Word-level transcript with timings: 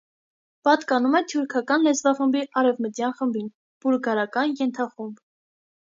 Պատկանում 0.67 1.17
է 1.19 1.21
թյուրքական 1.33 1.85
լեզվախմբի 1.89 2.43
արևմտյան 2.63 3.17
խմբին 3.21 3.55
(բուլգարական 3.87 4.61
ենթախումբ)։ 4.67 5.27